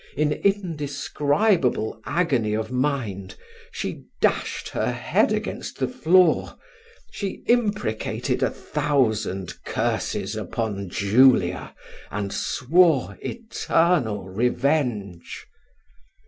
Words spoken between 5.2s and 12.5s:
against the floor she imprecated a thousand curses upon Julia, and